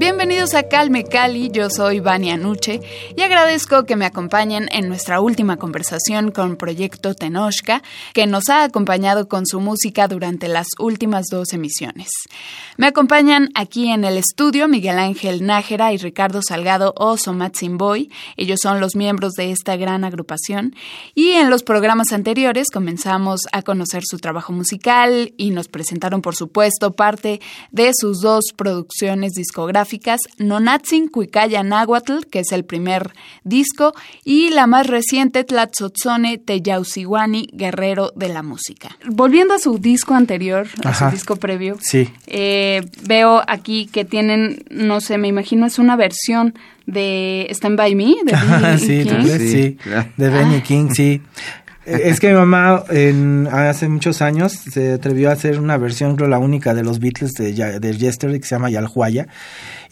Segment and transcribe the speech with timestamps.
[0.00, 2.80] Bienvenidos a Calme Cali, yo soy Vania Nuche
[3.14, 7.82] y agradezco que me acompañen en nuestra última conversación con Proyecto Tenochca,
[8.14, 12.08] que nos ha acompañado con su música durante las últimas dos emisiones.
[12.78, 17.16] Me acompañan aquí en el estudio Miguel Ángel Nájera y Ricardo Salgado o
[17.72, 20.74] Boy, ellos son los miembros de esta gran agrupación,
[21.14, 26.36] y en los programas anteriores comenzamos a conocer su trabajo musical y nos presentaron por
[26.36, 29.89] supuesto parte de sus dos producciones discográficas
[30.38, 33.12] Nonatzin Cuicaya Náhuatl, que es el primer
[33.44, 38.96] disco, y la más reciente Tlatzotzone Teyausiwani, Guerrero de la Música.
[39.06, 42.08] Volviendo a su disco anterior, a su disco previo, sí.
[42.26, 46.54] Eh, veo aquí que tienen, no sé, me imagino es una versión
[46.86, 49.38] de Stand By Me, de Benny sí, King.
[49.38, 49.78] Sí,
[50.16, 50.62] de Benny ah.
[50.62, 51.22] King, sí.
[51.90, 56.28] Es que mi mamá en, hace muchos años se atrevió a hacer una versión, creo
[56.28, 59.26] la única de los Beatles de, de Yesterday que se llama Yalhuaya.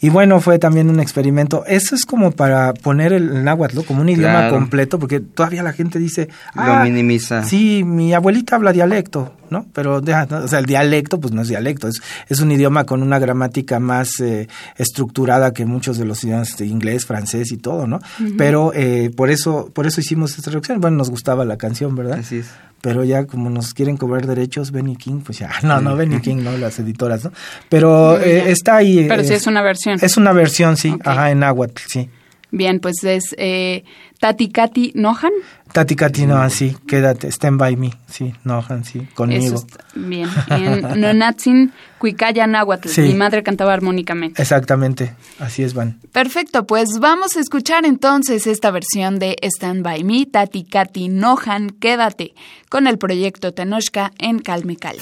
[0.01, 1.65] Y bueno, fue también un experimento.
[1.65, 5.99] Eso es como para poner el náhuatl como un idioma completo, porque todavía la gente
[5.99, 6.29] dice...
[6.55, 7.43] Lo ah, minimiza.
[7.43, 9.65] Sí, mi abuelita habla dialecto, ¿no?
[9.73, 13.19] Pero, o sea, el dialecto, pues no es dialecto, es, es un idioma con una
[13.19, 14.47] gramática más eh,
[14.77, 17.99] estructurada que muchos de los idiomas de inglés, francés y todo, ¿no?
[18.37, 20.81] Pero eh, por eso por eso hicimos esta reacción.
[20.81, 22.19] Bueno, nos gustaba la canción, ¿verdad?
[22.19, 22.47] Así es
[22.81, 26.37] pero ya como nos quieren cobrar derechos Benny King, pues ya, no, no Benny King,
[26.37, 27.31] no las editoras, ¿no?
[27.67, 29.05] Pero eh, está ahí.
[29.07, 29.97] Pero sí es una versión.
[30.01, 32.09] Es una versión, sí, ajá, en agua, sí.
[32.51, 33.83] Bien, pues es eh,
[34.19, 35.31] Tati Kati Nohan.
[35.71, 39.63] Tati Kati Nohan, sí, quédate, stand by me, sí, Nohan, sí, conmigo.
[39.95, 44.41] bien, en Nonatsin Cuicaya Nahuatl, mi madre cantaba armónicamente.
[44.41, 45.99] Exactamente, así es, Van.
[46.11, 51.69] Perfecto, pues vamos a escuchar entonces esta versión de Stand by me, Tati Kati Nohan,
[51.69, 52.33] quédate,
[52.69, 55.01] con el proyecto Tenochca en Calme Cali.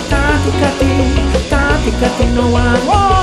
[0.09, 0.93] Kati kati,
[2.01, 2.79] kati no one.
[2.89, 3.18] Kati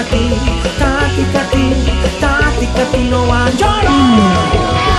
[0.00, 0.32] Tati,
[0.78, 3.90] tati, tati, tati, no angiolo!
[3.90, 4.89] Mm.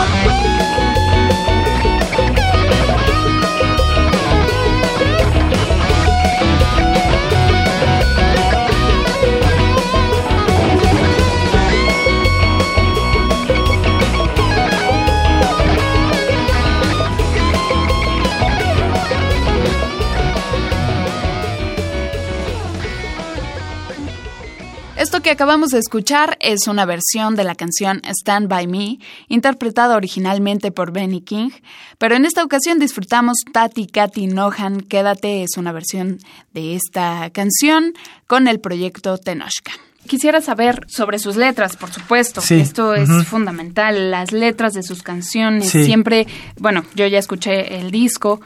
[25.32, 29.00] Que acabamos de escuchar es una versión de la canción Stand By Me,
[29.30, 31.52] interpretada originalmente por Benny King,
[31.98, 36.18] pero en esta ocasión disfrutamos Tati Kati Nohan, Quédate es una versión
[36.54, 37.94] de esta canción
[38.28, 39.72] con el proyecto Tenoshka.
[40.06, 42.42] Quisiera saber sobre sus letras, por supuesto.
[42.50, 44.12] Esto es fundamental.
[44.12, 48.42] Las letras de sus canciones siempre, bueno, yo ya escuché el disco.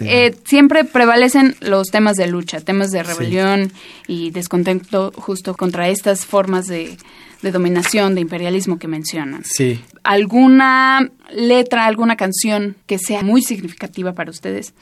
[0.00, 3.72] Eh, siempre prevalecen los temas de lucha, temas de rebelión
[4.06, 6.96] y descontento justo contra estas formas de,
[7.42, 9.44] dominación, de imperialismo que mencionan.
[9.44, 9.80] Sí.
[10.02, 14.74] ¿Alguna letra, alguna canción que sea muy significativa para ustedes?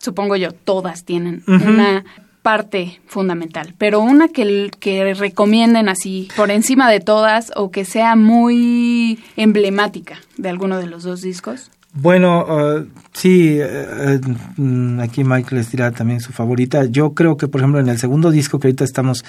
[0.00, 2.04] Supongo yo, todas tienen una
[2.42, 8.16] parte fundamental, pero una que, que recomienden así por encima de todas o que sea
[8.16, 11.70] muy emblemática de alguno de los dos discos.
[11.94, 16.84] Bueno, uh, sí, uh, uh, aquí Michael les dirá también su favorita.
[16.84, 19.24] Yo creo que, por ejemplo, en el segundo disco que ahorita estamos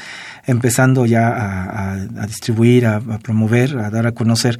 [0.45, 4.57] empezando ya a, distribuir, a, promover, a dar a conocer,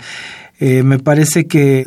[0.59, 1.85] eh, me parece que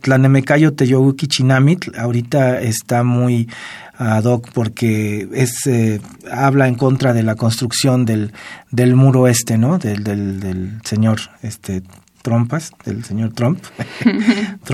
[0.00, 3.48] Tlanemekayo Teyouki Chinamit ahorita está muy
[3.96, 6.00] ad hoc porque es eh,
[6.30, 8.32] habla en contra de la construcción del,
[8.70, 9.78] del muro este, ¿no?
[9.78, 11.82] Del, del, del señor este
[12.22, 13.58] trompas del señor Trump.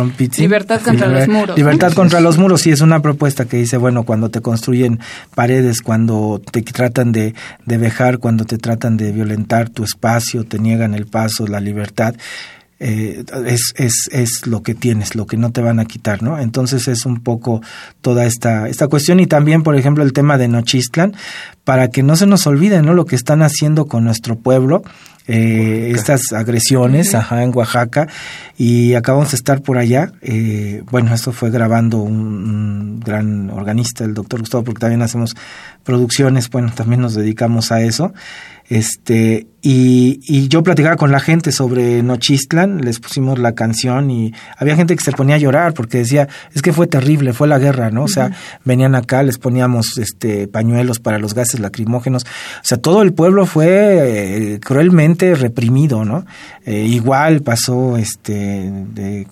[0.42, 1.56] Libertad contra los muros.
[1.56, 5.00] Libertad contra los muros, sí, es una propuesta que dice, bueno, cuando te construyen
[5.34, 7.34] paredes, cuando te tratan de,
[7.64, 12.14] de dejar, cuando te tratan de violentar tu espacio, te niegan el paso, la libertad,
[12.80, 16.38] eh, es, es, es lo que tienes, lo que no te van a quitar, ¿no?
[16.38, 17.60] Entonces es un poco
[18.02, 21.16] toda esta, esta cuestión y también, por ejemplo, el tema de Nochistlan,
[21.64, 22.94] para que no se nos olvide, ¿no?
[22.94, 24.84] Lo que están haciendo con nuestro pueblo,
[25.28, 28.08] eh, estas agresiones ajá, en Oaxaca
[28.56, 30.10] y acabamos de estar por allá.
[30.22, 35.36] Eh, bueno, esto fue grabando un, gran organista, el doctor Gustavo, porque también hacemos
[35.84, 38.14] producciones, bueno, también nos dedicamos a eso.
[38.68, 44.34] Este, y, y yo platicaba con la gente sobre Nochistlan, les pusimos la canción y
[44.58, 47.58] había gente que se ponía a llorar porque decía, es que fue terrible, fue la
[47.58, 48.04] guerra, ¿no?
[48.04, 48.32] O sea,
[48.64, 52.24] venían acá, les poníamos este pañuelos para los gases lacrimógenos.
[52.24, 56.26] O sea, todo el pueblo fue eh, cruelmente reprimido, ¿no?
[56.66, 59.26] Eh, igual pasó este de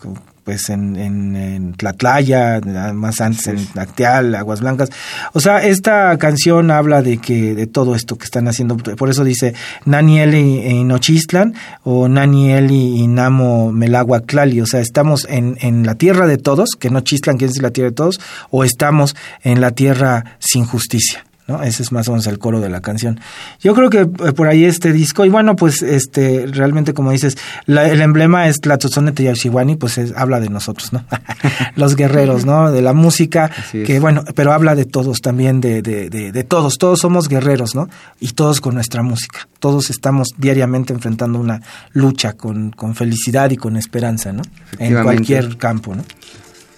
[0.47, 2.61] pues en, en, en, Tlatlaya,
[2.95, 4.91] más antes en Acteal, Aguas Blancas.
[5.33, 9.25] O sea, esta canción habla de que de todo esto que están haciendo, por eso
[9.25, 9.55] dice
[9.87, 15.97] Nani Eli Nochistlan o Nani Eli Namo Melagua Clali, o sea, estamos en, en la
[15.97, 18.21] tierra de todos, que Nochistlan quiere decir la tierra de todos,
[18.51, 21.26] o estamos en la tierra sin justicia.
[21.47, 21.63] ¿No?
[21.63, 23.21] Ese es más o menos el coro de la canción.
[23.61, 27.37] Yo creo que eh, por ahí este disco, y bueno, pues este realmente como dices,
[27.67, 31.05] el emblema es la Tzotzone Teyashiwani, pues habla de nosotros, ¿no?
[31.77, 32.71] Los guerreros, ¿no?
[32.71, 37.01] De la música, que bueno, pero habla de todos también, de, de, de, todos, todos
[37.01, 37.89] somos guerreros, ¿no?
[38.21, 41.61] Y todos con nuestra música, todos estamos diariamente enfrentando una
[41.93, 44.43] lucha con, con felicidad y con esperanza, ¿no?
[44.79, 46.05] En cualquier campo, ¿no?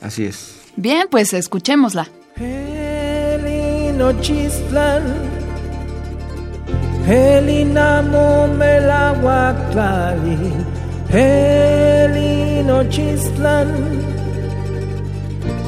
[0.00, 0.56] Así es.
[0.76, 2.08] Bien, pues escuchémosla.
[3.98, 5.02] Tenochtitlan,
[7.04, 10.54] Helinamo Melahuatlali,
[11.10, 13.66] Helinochtitlan,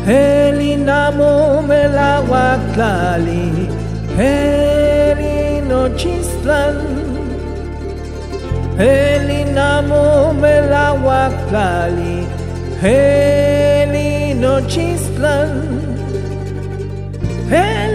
[0.07, 3.67] Helinamo Melahuatlali,
[4.17, 6.79] Helinochtitlan,
[8.79, 12.15] Helinamo Melahuatlali,
[12.79, 15.91] Helinochtitlan, Helinochtitlan,
[17.51, 17.90] Hey!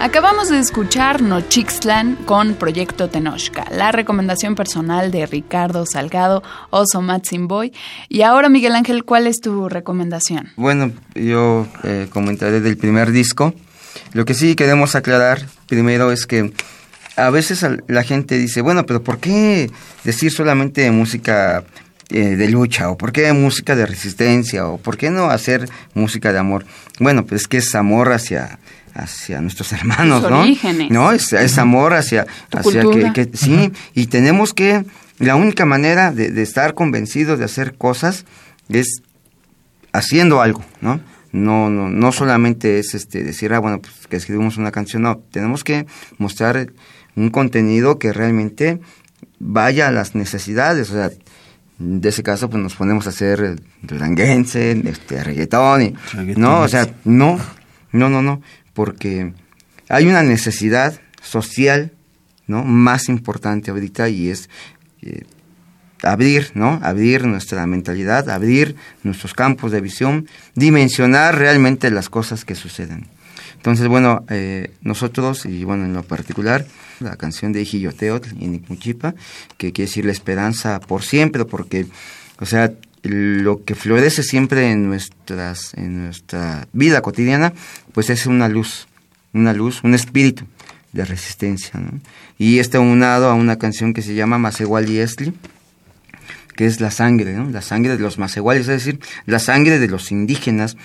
[0.00, 7.02] Acabamos de escuchar Nochixtlan con Proyecto Tenochca, la recomendación personal de Ricardo Salgado, Oso
[7.40, 7.74] Boy.
[8.08, 10.52] Y ahora, Miguel Ángel, ¿cuál es tu recomendación?
[10.56, 13.52] Bueno, yo eh, comentaré del primer disco.
[14.14, 16.50] Lo que sí queremos aclarar primero es que
[17.16, 19.70] a veces la gente dice, bueno, pero ¿por qué
[20.04, 21.62] decir solamente música
[22.08, 22.88] eh, de lucha?
[22.88, 24.66] ¿O por qué música de resistencia?
[24.66, 26.64] ¿O por qué no hacer música de amor?
[26.98, 28.58] Bueno, pues es que es amor hacia
[28.94, 30.40] hacia nuestros hermanos, ¿no?
[30.40, 30.90] orígenes.
[30.90, 34.84] No, es, es amor hacia, hacia que, que- sí, y tenemos que,
[35.18, 38.24] la única manera de, de estar convencidos de hacer cosas
[38.68, 39.02] es
[39.92, 41.00] haciendo algo, ¿no?
[41.32, 45.18] No, no, no solamente es este decir, ah, bueno, pues que escribimos una canción, no,
[45.30, 45.86] tenemos que
[46.18, 46.72] mostrar
[47.14, 48.80] un contenido que realmente
[49.38, 51.10] vaya a las necesidades, o sea,
[51.78, 55.94] de ese caso pues nos ponemos a hacer duranguense, este, reggaetón, y,
[56.36, 57.38] no, o sea, no,
[57.92, 58.42] no, no, no,
[58.80, 59.34] porque
[59.90, 61.92] hay una necesidad social,
[62.46, 62.64] ¿no?
[62.64, 64.48] Más importante ahorita y es
[65.02, 65.24] eh,
[66.02, 66.80] abrir, ¿no?
[66.82, 73.06] Abrir nuestra mentalidad, abrir nuestros campos de visión, dimensionar realmente las cosas que suceden.
[73.54, 76.64] Entonces, bueno, eh, nosotros, y bueno, en lo particular,
[77.00, 79.14] la canción de Ijilloteotl y Nicmuchipa,
[79.58, 81.84] que quiere decir la esperanza por siempre, porque,
[82.38, 82.72] o sea,
[83.02, 87.52] lo que florece siempre en nuestras en nuestra vida cotidiana,
[87.92, 88.86] pues es una luz,
[89.32, 90.44] una luz, un espíritu
[90.92, 91.80] de resistencia.
[92.38, 95.32] Y está unado a una canción que se llama Masewali Esli,
[96.56, 97.36] que es la sangre.
[97.50, 100.76] La sangre de los macehuales, es decir, la sangre de los indígenas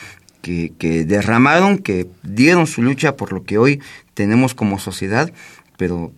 [0.42, 3.82] que, que derramaron, que dieron su lucha por lo que hoy
[4.14, 5.32] tenemos como sociedad,
[5.78, 6.14] pero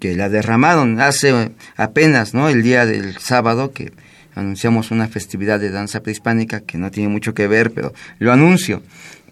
[0.00, 2.48] que la derramaron hace apenas, ¿no?
[2.48, 3.92] El día del sábado que
[4.38, 8.82] anunciamos una festividad de danza prehispánica que no tiene mucho que ver, pero lo anuncio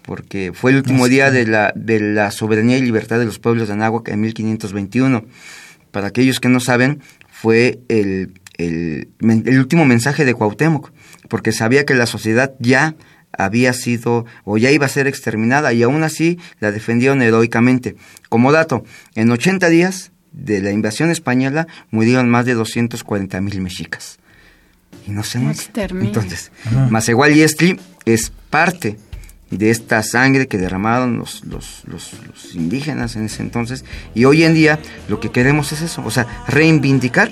[0.01, 3.67] porque fue el último día de la, de la soberanía y libertad de los pueblos
[3.67, 5.25] de Anáhuac en 1521.
[5.91, 9.09] Para aquellos que no saben, fue el, el,
[9.59, 10.91] último mensaje de Cuauhtémoc,
[11.27, 12.95] porque sabía que la sociedad ya
[13.33, 17.97] había sido o ya iba a ser exterminada y aún así la defendieron heroicamente.
[18.29, 24.19] Como dato, en 80 días de la invasión española murieron más de 240 mil mexicas.
[25.07, 26.07] Y no se extermina.
[26.07, 26.51] Entonces,
[26.89, 28.97] Macehual y Estli es parte
[29.49, 33.85] de esta sangre que derramaron los, los, los, los indígenas en ese entonces.
[34.13, 37.31] Y hoy en día lo que queremos es eso, o sea, reivindicar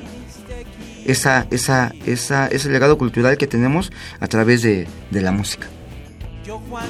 [1.06, 5.68] esa, esa, esa, ese legado cultural que tenemos a través de, de la música.
[6.46, 6.86] Yo Juan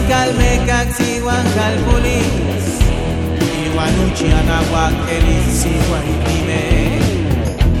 [0.07, 2.65] Calmecac, Sihuan, Calpulis,
[3.65, 6.63] Iguanuchi, Anahuac, Elis, Sihuan y Pime.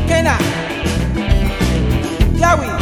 [0.07, 0.37] Kena,
[2.39, 2.74] Yahweh.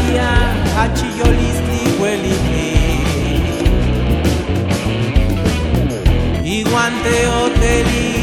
[0.00, 0.30] Makaya
[0.76, 2.70] Hachiyolisti huelipi
[6.44, 8.14] Iguante hoteli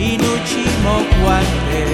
[0.00, 1.86] Inuchimo guante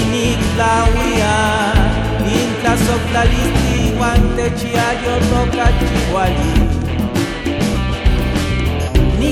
[0.00, 1.34] Iniglawia
[2.34, 6.59] Intla soplalisti Guante chiayo toca chihuali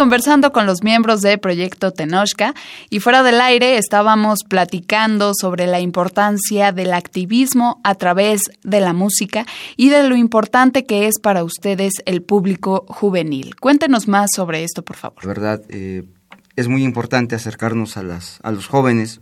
[0.00, 2.54] conversando con los miembros de Proyecto Tenochca
[2.88, 8.94] y fuera del aire estábamos platicando sobre la importancia del activismo a través de la
[8.94, 9.44] música
[9.76, 13.56] y de lo importante que es para ustedes el público juvenil.
[13.56, 15.26] Cuéntenos más sobre esto, por favor.
[15.26, 16.04] verdad eh,
[16.56, 19.20] es muy importante acercarnos a los jóvenes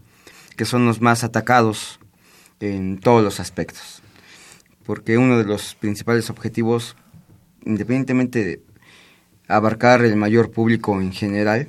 [0.56, 1.98] que son los más atacados
[2.60, 4.00] en todos los aspectos
[4.86, 6.94] porque uno de los principales objetivos
[7.66, 8.62] independientemente de
[9.48, 11.68] abarcar el mayor público en general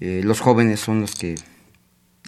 [0.00, 1.34] eh, los jóvenes son los que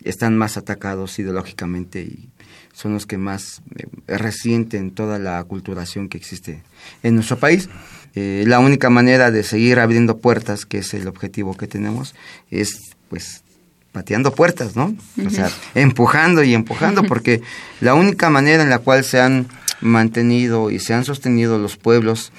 [0.04, 2.28] están más atacados ideológicamente y
[2.74, 6.62] son los que más eh, resienten toda la aculturación que existe
[7.02, 7.70] en nuestro país.
[8.14, 12.14] Eh, la única manera de seguir abriendo puertas, que es el objetivo que tenemos,
[12.50, 13.42] es pues
[13.90, 14.94] pateando puertas, ¿no?
[15.24, 17.42] O sea, empujando y empujando, porque
[17.80, 19.48] la única manera en la cual se han
[19.80, 22.32] mantenido y se han sostenido los pueblos,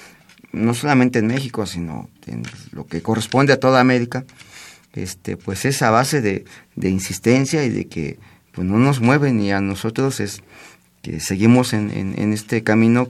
[0.54, 4.24] no solamente en México, sino en lo que corresponde a toda América,
[4.94, 6.44] este, pues es a base de,
[6.76, 8.18] de insistencia y de que
[8.52, 10.40] pues no nos mueven y a nosotros es
[11.02, 13.08] que seguimos en, en, en este camino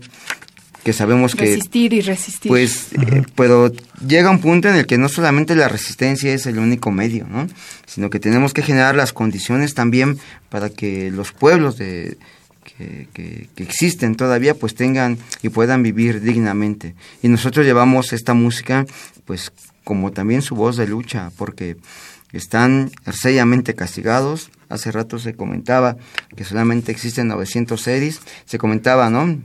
[0.84, 2.48] que sabemos que Resistir y resistir.
[2.50, 3.72] pues eh, pero
[4.06, 7.46] llega un punto en el que no solamente la resistencia es el único medio no
[7.86, 10.18] sino que tenemos que generar las condiciones también
[10.50, 12.18] para que los pueblos de
[12.78, 18.34] que, que- que existen todavía pues tengan y puedan vivir dignamente y nosotros llevamos esta
[18.34, 18.84] música
[19.24, 19.52] pues
[19.84, 21.76] como también su voz de lucha porque
[22.32, 25.96] están seriamente castigados hace rato se comentaba
[26.36, 29.38] que solamente existen 900 series se comentaba no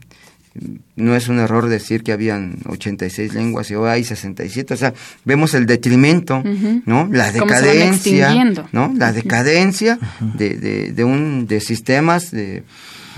[0.95, 4.93] no es un error decir que habían 86 lenguas y hoy hay 67, o sea,
[5.23, 6.41] vemos el detrimento.
[6.85, 7.07] ¿no?
[7.11, 8.29] La decadencia.
[8.73, 8.91] ¿no?
[8.97, 12.63] La decadencia de, de, de un de sistemas de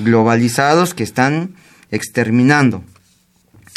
[0.03, 1.55] globalizados que están
[1.91, 2.83] exterminando.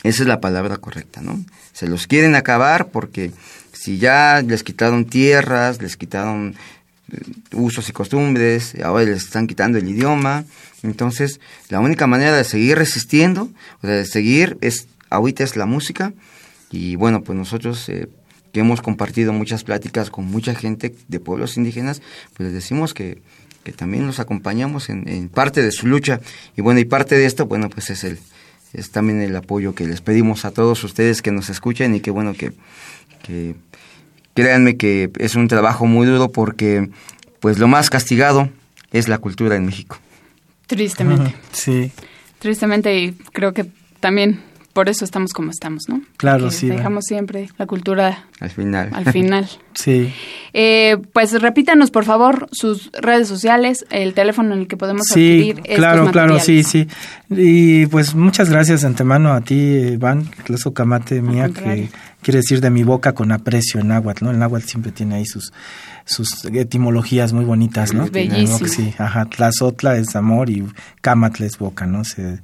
[0.03, 1.43] Esa es la palabra correcta, ¿no?
[1.73, 3.33] Se los quieren acabar porque
[3.73, 6.55] si ya les quitaron tierras, les quitaron
[7.11, 7.21] eh,
[7.53, 10.45] usos y costumbres, ahora les están quitando el idioma.
[10.83, 13.51] Entonces, la única manera de seguir resistiendo,
[13.83, 16.13] o sea, de seguir, es ahorita es la música.
[16.71, 18.09] Y bueno, pues nosotros eh,
[18.53, 22.03] que hemos compartido muchas pláticas con mucha gente de pueblos indígenas,
[22.37, 23.21] pues les decimos que,
[23.65, 26.21] que también los acompañamos en, en parte de su lucha.
[26.57, 28.19] Y bueno, y parte de esto, bueno, pues es el
[28.75, 32.11] es también el apoyo que les pedimos a todos ustedes que nos escuchen y que
[32.11, 32.53] bueno que,
[33.23, 33.55] que
[34.35, 36.91] créanme que es un trabajo muy duro porque
[37.41, 38.51] pues lo más castigado
[38.93, 39.99] es la cultura en México.
[40.67, 41.35] Tristemente.
[41.53, 41.93] Sí,
[42.41, 43.67] Tristemente y creo que
[44.01, 44.41] también
[44.75, 46.03] por eso estamos como estamos, ¿no?
[46.19, 48.91] Claro, sí, Dejamos siempre la cultura Al final.
[48.93, 49.49] al final.
[49.75, 50.13] sí.
[50.53, 55.13] Eh, pues repítanos, por favor, sus redes sociales, el teléfono en el que podemos Sí,
[55.39, 56.89] adquirir estos claro, claro, sí, sí.
[57.31, 61.89] Y pues muchas gracias de antemano a ti, Iván, Claso Camate mía, que
[62.21, 64.31] quiere decir de mi boca con aprecio en náhuatl, ¿no?
[64.33, 65.53] El náhuatl siempre tiene ahí sus
[66.07, 68.07] sus etimologías muy bonitas, ¿no?
[68.09, 68.69] Bellísimo.
[68.69, 70.67] Sí, ajá, Tlazotla es amor y
[71.01, 72.05] Camatl es boca, ¿no?
[72.05, 72.41] Se,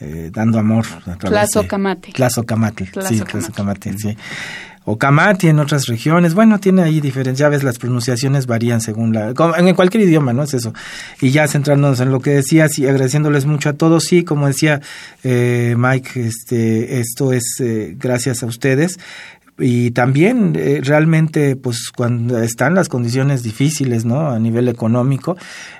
[0.00, 0.84] eh, dando amor.
[1.18, 2.12] Tlazocamate.
[2.12, 4.16] Tlazocamate, sí, Tlazocamate, sí
[4.86, 6.34] o Kamati en otras regiones.
[6.34, 7.38] Bueno, tiene ahí diferencias.
[7.38, 9.34] Ya ves, las pronunciaciones varían según la.
[9.58, 10.44] En cualquier idioma, ¿no?
[10.44, 10.72] Es eso.
[11.20, 14.04] Y ya centrándonos en lo que decías y agradeciéndoles mucho a todos.
[14.04, 14.80] Sí, como decía
[15.24, 18.98] eh, Mike, este, esto es eh, gracias a ustedes
[19.58, 25.36] y también eh, realmente pues cuando están las condiciones difíciles no a nivel económico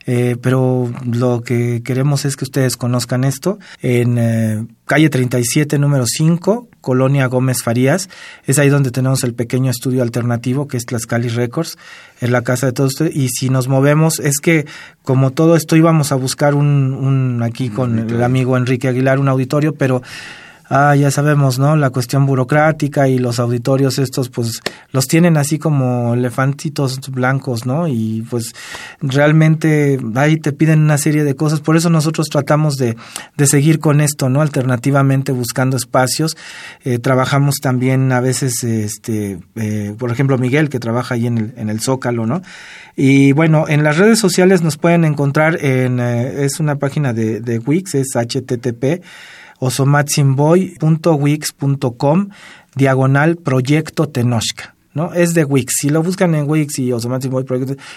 [0.06, 6.04] eh, pero lo que queremos es que ustedes conozcan esto en eh, calle 37 número
[6.06, 8.08] 5 colonia Gómez Farías.
[8.44, 11.76] Es ahí donde tenemos el pequeño estudio alternativo que es Tlaxcali Records
[12.20, 13.16] en la casa de todos ustedes.
[13.16, 14.66] Y si nos movemos es que
[15.02, 19.28] como todo esto íbamos a buscar un, un aquí con el amigo Enrique Aguilar un
[19.28, 20.00] auditorio pero
[20.68, 21.76] ah, ya sabemos, ¿no?
[21.76, 27.88] La cuestión burocrática y los auditorios estos, pues los tienen así como elefantitos blancos, ¿no?
[27.88, 28.52] Y pues
[29.00, 31.60] realmente ahí te piden una serie de cosas.
[31.60, 32.96] Por eso nosotros tratamos de,
[33.36, 34.40] de seguir con esto, ¿no?
[34.40, 36.36] Alternativamente buscando espacios.
[36.84, 41.54] Eh, trabajamos también a veces, este, eh, por ejemplo, Miguel, que trabaja ahí en el,
[41.56, 42.42] en el Zócalo, ¿no?
[42.96, 47.40] Y bueno, en las redes sociales nos pueden encontrar en, eh, es una página de,
[47.40, 49.02] de Wix, es http
[49.58, 52.28] osomatsinboy.wix.com
[52.74, 54.74] diagonal proyecto Tenochca.
[54.94, 55.12] ¿no?
[55.12, 55.74] Es de Wix.
[55.80, 57.44] Si lo buscan en Wix y Osomatsinboy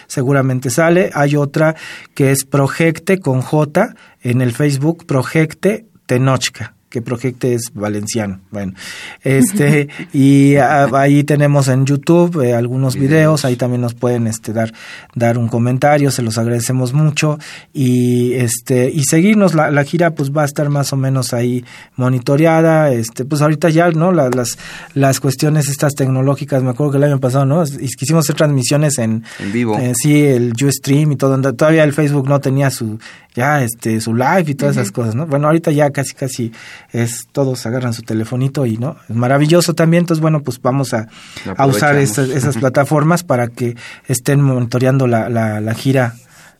[0.07, 1.11] seguramente sale.
[1.13, 1.75] Hay otra
[2.13, 8.39] que es Projecte con J en el Facebook, Projecte Tenochca que Projecte es valenciano.
[8.51, 8.73] Bueno,
[9.23, 14.73] este y ahí tenemos en YouTube eh, algunos videos, ahí también nos pueden este dar
[15.15, 17.39] dar un comentario, se los agradecemos mucho
[17.73, 21.63] y este y seguirnos la, la gira pues va a estar más o menos ahí
[21.95, 24.11] monitoreada, este pues ahorita ya, ¿no?
[24.11, 24.57] las
[24.93, 27.63] las cuestiones estas tecnológicas, me acuerdo que el año pasado, ¿no?
[27.97, 29.77] quisimos hacer transmisiones en en vivo.
[29.77, 32.99] Eh, sí, el Ustream y todo, todavía el Facebook no tenía su
[33.35, 35.27] ya este su live y todas esas cosas, ¿no?
[35.27, 36.51] Bueno, ahorita ya casi casi
[36.91, 41.07] es todos agarran su telefonito y no, es maravilloso también, entonces bueno, pues vamos a,
[41.55, 43.75] a usar esas, esas plataformas para que
[44.07, 46.15] estén monitoreando la, la, la gira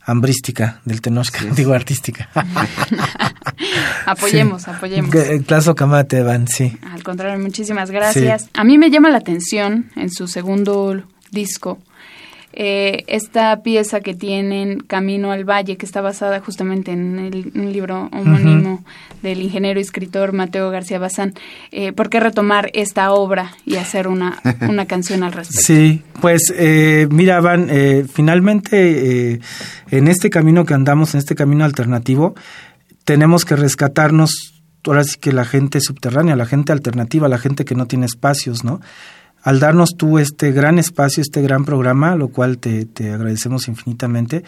[0.06, 2.30] hambrística del Tenochca, digo artística.
[4.06, 5.14] apoyemos, apoyemos.
[5.46, 6.78] Claso Camate, Van, sí.
[6.92, 8.50] Al contrario, muchísimas gracias.
[8.54, 11.80] A mí me llama la atención en su segundo disco
[12.54, 17.72] eh, esta pieza que tienen, Camino al Valle, que está basada justamente en el, un
[17.72, 18.84] libro homónimo
[19.22, 21.34] del ingeniero y escritor Mateo García Bazán.
[21.72, 25.62] Eh, ¿Por qué retomar esta obra y hacer una, una canción al respecto?
[25.62, 29.40] Sí, pues eh, mira, Van, eh, finalmente eh,
[29.92, 32.36] en este camino que andamos, en este camino alternativo,
[33.04, 37.76] tenemos que rescatarnos ahora sí que la gente subterránea, la gente alternativa, la gente que
[37.76, 38.82] no tiene espacios, ¿no?
[39.44, 44.44] Al darnos tú este gran espacio, este gran programa, lo cual te, te agradecemos infinitamente,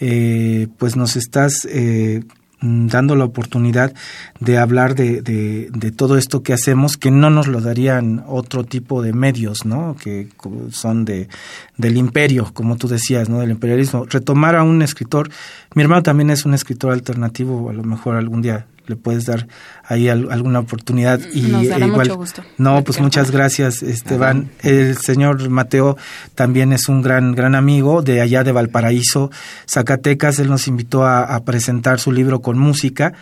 [0.00, 2.22] eh, pues nos estás eh,
[2.62, 3.94] dando la oportunidad
[4.38, 8.64] de hablar de, de, de, todo esto que hacemos, que no nos lo darían otro
[8.64, 9.96] tipo de medios, ¿no?
[10.02, 10.28] Que
[10.70, 11.28] son de,
[11.76, 13.40] del imperio, como tú decías, ¿no?
[13.40, 14.04] Del imperialismo.
[14.04, 15.30] Retomar a un escritor,
[15.74, 19.46] mi hermano también es un escritor alternativo, a lo mejor algún día le puedes dar
[19.84, 24.50] ahí alguna oportunidad y Nos dará igual mucho gusto no pues muchas gracias Esteban.
[24.62, 25.96] El señor Mateo
[26.34, 29.30] también es un gran gran amigo de allá de Valparaíso
[29.66, 30.38] Zacatecas.
[30.38, 33.14] Él nos invitó a, a presentar su libro con música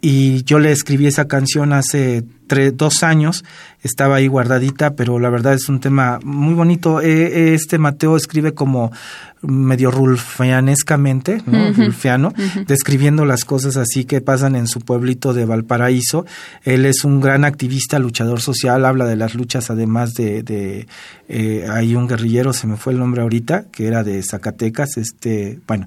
[0.00, 3.44] y yo le escribí esa canción hace tres, dos años,
[3.82, 7.00] estaba ahí guardadita, pero la verdad es un tema muy bonito.
[7.00, 8.90] Este Mateo escribe como
[9.42, 11.58] medio rulfianescamente, ¿no?
[11.58, 12.66] Uh -huh, Rulfiano, uh -huh.
[12.66, 16.26] describiendo las cosas así que pasan en su pueblito de Valparaíso.
[16.64, 20.88] Él es un gran activista, luchador social, habla de las luchas, además de, de
[21.28, 25.60] eh, hay un guerrillero, se me fue el nombre ahorita, que era de Zacatecas, este,
[25.66, 25.86] bueno,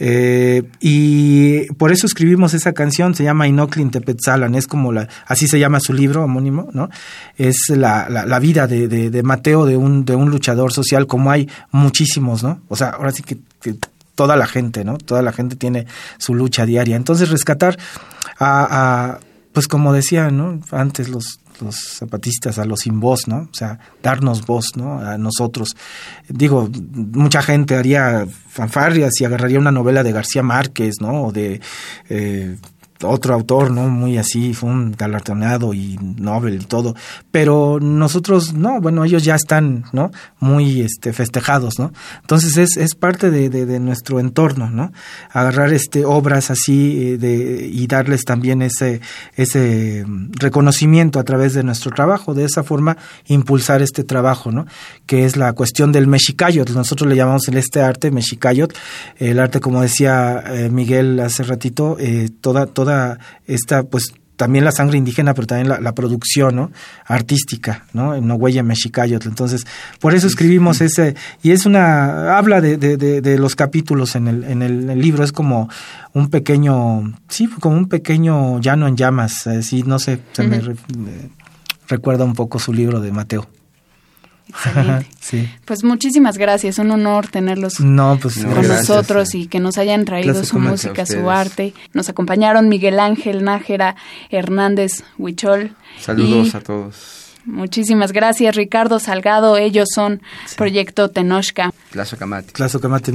[0.00, 5.48] eh, y por eso escribimos esa canción, se llama Inoclin Tepetzalan, es como la, así
[5.48, 6.88] se llama su libro homónimo, ¿no?
[7.36, 11.48] Es la, la, vida de, de, Mateo, de un, de un luchador social, como hay
[11.72, 12.60] muchísimos, ¿no?
[12.68, 13.76] O sea, ahora sí que, que
[14.14, 14.98] toda la gente, ¿no?
[14.98, 15.86] Toda la gente tiene
[16.18, 16.96] su lucha diaria.
[16.96, 17.76] Entonces, rescatar
[18.38, 19.20] a, a
[19.52, 20.60] pues como decía, ¿no?
[20.70, 23.48] Antes los los zapatistas a los sin voz, ¿no?
[23.50, 24.98] O sea, darnos voz, ¿no?
[24.98, 25.76] A nosotros.
[26.28, 31.24] Digo, mucha gente haría fanfarrias y agarraría una novela de García Márquez, ¿no?
[31.24, 31.60] O de
[32.08, 32.56] eh,
[33.02, 33.88] otro autor, ¿no?
[33.88, 36.94] Muy así, fue un galardonado y Nobel y todo.
[37.30, 40.10] Pero nosotros, no, bueno, ellos ya están, ¿no?
[40.40, 41.92] Muy este, festejados, ¿no?
[42.20, 44.92] Entonces es, es parte de, de, nuestro entorno, ¿no?
[45.30, 49.00] Agarrar este, obras así eh, de, y darles también ese,
[49.36, 52.34] ese reconocimiento a través de nuestro trabajo.
[52.34, 54.66] De esa forma, impulsar este trabajo, ¿no?
[55.06, 56.70] Que es la cuestión del mexicayot.
[56.70, 58.74] Nosotros le llamamos en este arte mexicayot.
[59.16, 64.70] El arte, como decía eh, Miguel hace ratito, eh, toda toda esta, pues también la
[64.72, 66.70] sangre indígena, pero también la, producción ¿no?
[67.04, 68.14] artística, ¿no?
[68.14, 69.26] En Nohuella Mexicayotl.
[69.26, 69.66] Entonces,
[70.00, 74.44] por eso escribimos ese, y es una, habla de, de, de, los capítulos en el,
[74.44, 75.68] en el, libro, es como
[76.14, 80.62] un pequeño, sí, como un pequeño llano en llamas, así, no sé, se me
[81.88, 83.48] recuerda un poco su libro de Mateo.
[85.20, 85.48] sí.
[85.64, 87.74] Pues muchísimas gracias, un honor tenerlos
[88.20, 91.74] pues, con nosotros y que nos hayan traído su música, su arte.
[91.92, 93.96] Nos acompañaron Miguel Ángel Nájera
[94.30, 95.74] Hernández Huichol.
[96.00, 97.18] Saludos a todos.
[97.44, 99.56] Muchísimas gracias, Ricardo Salgado.
[99.56, 100.20] Ellos son
[100.56, 101.72] Proyecto Tenochca.
[101.90, 102.52] Tlazocamati.
[102.52, 103.12] Tlazocamati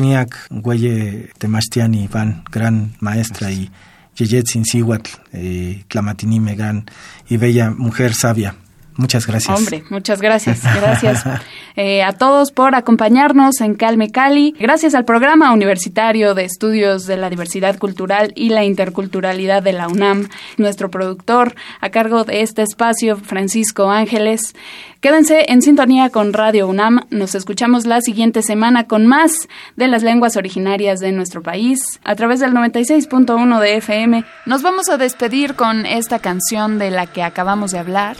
[0.49, 3.69] Güeye Temastiani, Van, gran maestra, y
[4.15, 6.85] Yeyet Sincihuatl, eh, Tlamatinime, gran
[7.29, 8.55] y bella mujer sabia.
[8.95, 9.57] Muchas gracias.
[9.57, 10.61] Hombre, muchas gracias.
[10.75, 11.23] Gracias
[11.75, 14.55] eh, a todos por acompañarnos en Calme Cali.
[14.59, 19.87] Gracias al Programa Universitario de Estudios de la Diversidad Cultural y la Interculturalidad de la
[19.87, 24.53] UNAM, nuestro productor a cargo de este espacio, Francisco Ángeles.
[25.01, 27.01] Quédense en sintonía con Radio UNAM.
[27.09, 32.15] Nos escuchamos la siguiente semana con más de las lenguas originarias de nuestro país a
[32.15, 34.23] través del 96.1 de FM.
[34.45, 38.15] Nos vamos a despedir con esta canción de la que acabamos de hablar.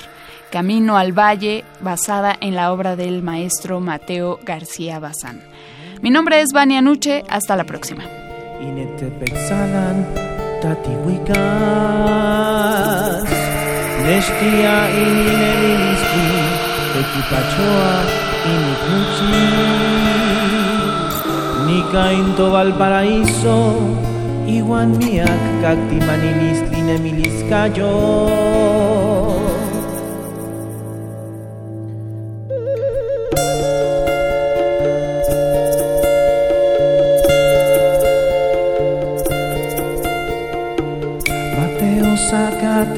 [0.53, 5.41] Camino al Valle, basada en la obra del maestro Mateo García Bazán.
[6.03, 8.03] Mi nombre es Vania Nuche, hasta la próxima.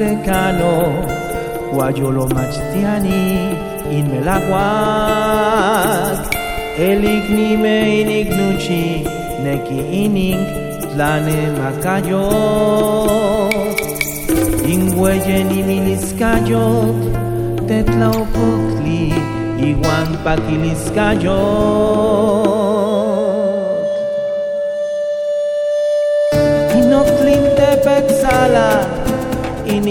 [0.06, 1.02] Zacatecano,
[1.72, 3.56] Guayolo Machtiani,
[3.90, 4.54] Inmelaguac,
[6.78, 9.04] Elignime Inignuchi,
[9.42, 10.46] Neki Ining,
[10.94, 12.30] Tlane Macayo,
[14.64, 16.96] Ingüeyen y Miliscayot,
[17.66, 19.12] Tetlaopocli,
[19.58, 22.55] Iguan Paquiliscayot.